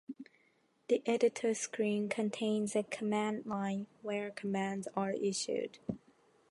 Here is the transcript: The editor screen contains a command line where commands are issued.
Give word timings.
The 0.87 1.03
editor 1.05 1.53
screen 1.53 2.09
contains 2.09 2.75
a 2.75 2.81
command 2.81 3.45
line 3.45 3.85
where 4.01 4.31
commands 4.31 4.87
are 4.97 5.11
issued. 5.13 5.77